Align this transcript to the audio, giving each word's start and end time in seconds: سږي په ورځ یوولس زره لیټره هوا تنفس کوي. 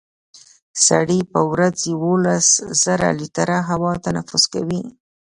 سږي 0.85 1.21
په 1.31 1.39
ورځ 1.51 1.75
یوولس 1.93 2.47
زره 2.83 3.07
لیټره 3.19 3.57
هوا 3.69 3.91
تنفس 4.05 4.43
کوي. 4.53 4.81